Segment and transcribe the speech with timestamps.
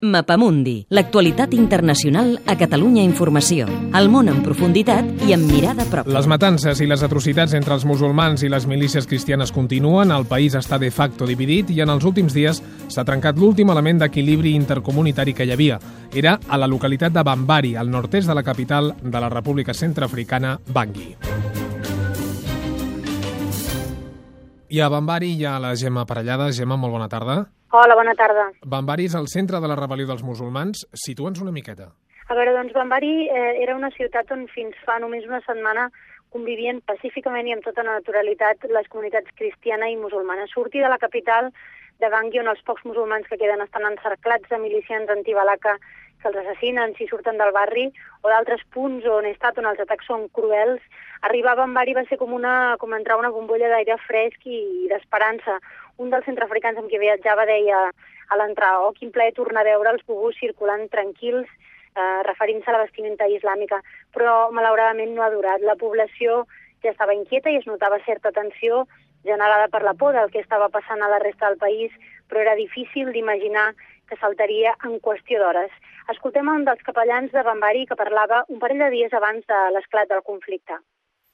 [0.00, 3.64] Mapamundi, l'actualitat internacional a Catalunya Informació.
[3.98, 6.14] El món en profunditat i amb mirada pròpia.
[6.14, 10.54] Les matances i les atrocitats entre els musulmans i les milícies cristianes continuen, el país
[10.54, 15.34] està de facto dividit i en els últims dies s'ha trencat l'últim element d'equilibri intercomunitari
[15.34, 15.80] que hi havia.
[16.14, 20.60] Era a la localitat de Bambari, al nord-est de la capital de la República Centroafricana,
[20.70, 21.16] Bangui.
[24.70, 26.52] I a Bambari hi ha la Gemma Parellada.
[26.52, 27.48] Gemma, molt bona tarda.
[27.70, 28.46] Hola, bona tarda.
[28.64, 30.86] Bambari és el centre de la rebel·lió dels musulmans.
[30.96, 31.90] Situa'ns una miqueta.
[32.24, 35.90] A veure, doncs Bambari eh, era una ciutat on fins fa només una setmana
[36.32, 40.48] convivien pacíficament i amb tota naturalitat les comunitats cristiana i musulmana.
[40.48, 41.52] Sortir de la capital
[42.00, 45.76] de Bangui, on els pocs musulmans que queden estan encerclats de milicians antibalaca
[46.22, 47.88] que els assassinen si surten del barri,
[48.22, 50.82] o d'altres punts on he estat on els atacs són cruels,
[51.22, 55.58] arribar a Bambari va ser com, una, com entrar una bombolla d'aire fresc i d'esperança
[55.98, 57.88] un dels centroafricans amb qui viatjava deia
[58.28, 61.48] a l'entrar, oh, quin plaer tornar a veure els bubús circulant tranquils,
[61.96, 63.80] eh, referint-se a la vestimenta islàmica,
[64.14, 65.64] però malauradament no ha durat.
[65.64, 66.44] La població
[66.84, 68.84] ja estava inquieta i es notava certa tensió
[69.24, 71.92] generada per la por del que estava passant a la resta del país,
[72.28, 73.72] però era difícil d'imaginar
[74.08, 75.72] que saltaria en qüestió d'hores.
[76.08, 80.08] Escoltem un dels capellans de Bambari que parlava un parell de dies abans de l'esclat
[80.08, 80.78] del conflicte.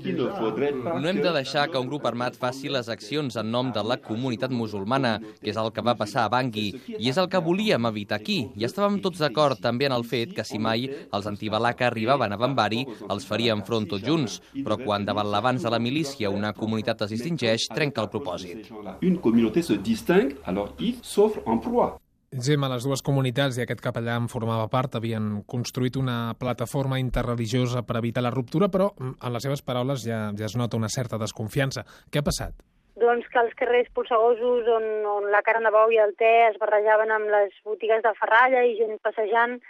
[0.05, 3.97] No hem de deixar que un grup armat faci les accions en nom de la
[4.03, 6.67] comunitat musulmana, que és el que va passar a Bangui,
[6.99, 8.41] i és el que volíem evitar aquí.
[8.59, 12.43] I estàvem tots d'acord també en el fet que si mai els antibalaca arribaven a
[12.43, 17.07] Bambari, els farien front tots junts, però quan davant l'abans de la milícia una comunitat
[17.07, 18.73] es distingeix, trenca el propòsit.
[19.01, 21.95] Une communauté se distingue, alors il s'offre en proie.
[22.35, 27.85] Gemma, les dues comunitats i aquest capellà en formava part havien construït una plataforma interreligiosa
[27.87, 30.91] per evitar la ruptura, però mm, en les seves paraules ja, ja es nota una
[30.91, 31.85] certa desconfiança.
[32.11, 32.57] Què ha passat?
[32.99, 36.59] Doncs que els carrers polsegosos on, on la carn de bou i el te es
[36.59, 39.61] barrejaven amb les botigues de ferralla i gent passejant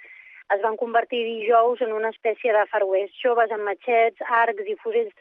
[0.56, 3.12] es van convertir dijous en una espècie de far west.
[3.20, 5.12] Joves amb matxets, arcs i fusells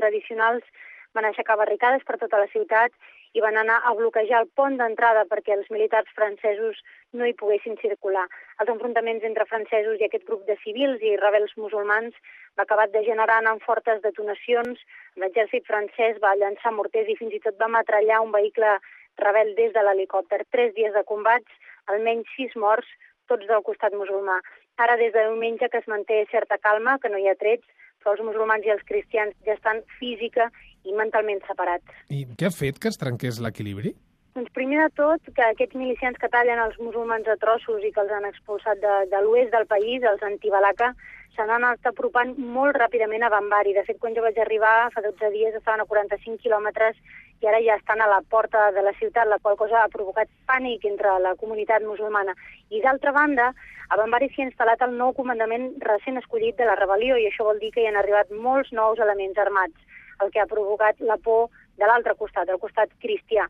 [0.00, 0.64] tradicionals
[1.12, 2.96] van aixecar barricades per tota la ciutat
[3.36, 6.78] i van anar a bloquejar el pont d'entrada perquè els militars francesos
[7.12, 8.24] no hi poguessin circular.
[8.62, 12.16] Els enfrontaments entre francesos i aquest grup de civils i rebels musulmans
[12.56, 14.80] va acabar degenerant en fortes detonacions.
[15.20, 18.78] L'exèrcit francès va llançar morters i fins i tot va matrallar un vehicle
[19.20, 20.40] rebel des de l'helicòpter.
[20.56, 22.88] Tres dies de combats, almenys sis morts,
[23.28, 24.40] tots del costat musulmà.
[24.80, 27.68] Ara, des de diumenge, que es manté certa calma, que no hi ha trets,
[28.00, 30.48] però els musulmans i els cristians ja estan física
[30.86, 32.02] i mentalment separats.
[32.08, 33.94] I què ha fet que es trenqués l'equilibri?
[34.36, 38.02] Doncs primer de tot, que aquests milicians que tallen els musulmans a trossos i que
[38.02, 40.90] els han expulsat de, de l'oest del país, els antibalaca,
[41.36, 43.72] se n'han anat apropant molt ràpidament a Bambari.
[43.76, 47.00] De fet, quan jo vaig arribar, fa 12 dies, estaven a 45 quilòmetres
[47.40, 50.28] i ara ja estan a la porta de la ciutat, la qual cosa ha provocat
[50.48, 52.36] pànic entre la comunitat musulmana.
[52.68, 53.50] I d'altra banda,
[53.88, 57.48] a Bambari s'hi ha instal·lat el nou comandament recent escollit de la rebel·lió i això
[57.48, 61.16] vol dir que hi han arribat molts nous elements armats el que ha provocat la
[61.16, 63.46] por de l'altre costat, del costat cristià.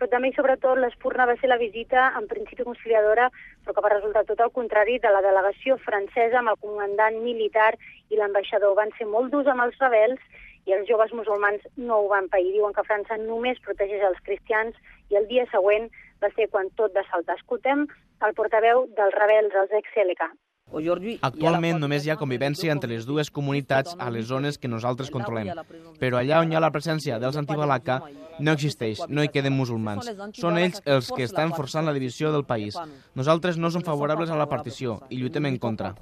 [0.00, 3.26] Però també i sobretot l'espurna va ser la visita en principi conciliadora,
[3.64, 7.74] però que va resultar tot el contrari de la delegació francesa amb el comandant militar
[8.08, 8.72] i l'ambaixador.
[8.78, 10.22] Van ser molt durs amb els rebels
[10.64, 12.48] i els joves musulmans no ho van pair.
[12.54, 14.76] Diuen que França només protegeix els cristians
[15.12, 15.90] i el dia següent
[16.24, 17.36] va ser quan tot va saltar.
[17.36, 17.84] Escoltem
[18.24, 20.32] el portaveu dels rebels, els ex-LK.
[20.70, 25.50] Actualment només hi ha convivència entre les dues comunitats a les zones que nosaltres controlem,
[25.98, 28.00] però allà on hi ha la presència dels antibalaca
[28.38, 30.12] no existeix, no hi queden musulmans.
[30.38, 32.78] Són ells els que estan forçant la divisió del país.
[33.18, 35.94] Nosaltres no som favorables a la partició i lluitem en contra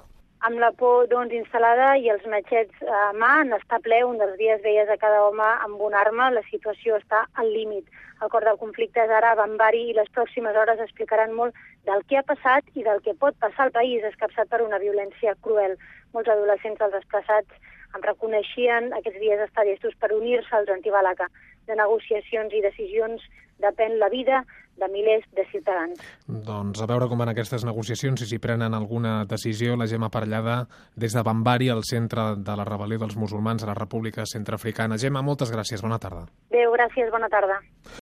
[0.49, 3.51] amb la por doncs, instal·lada i els matxets a mà, en
[3.85, 7.51] ple, un dels dies veies a cada home amb una arma, la situació està al
[7.53, 7.85] límit.
[8.23, 11.53] El cor del conflicte és ara a Bambari i les pròximes hores explicaran molt
[11.85, 15.37] del que ha passat i del que pot passar al país escapçat per una violència
[15.45, 15.77] cruel.
[16.17, 21.29] Molts adolescents dels desplaçats em reconeixien aquests dies estar llestos per unir-se als antibalaca.
[21.69, 23.21] De negociacions i decisions
[23.61, 24.43] depèn la vida
[24.79, 25.99] de milers de ciutadans.
[26.25, 29.75] Doncs a veure com van aquestes negociacions i si prenen alguna decisió.
[29.77, 30.61] La Gemma Parellada
[30.95, 34.97] des de Bambari, al centre de la rebel·lió dels musulmans a la República Centroafricana.
[34.97, 35.83] Gemma, moltes gràcies.
[35.83, 36.25] Bona tarda.
[36.49, 37.11] Adéu, gràcies.
[37.11, 37.59] Bona tarda.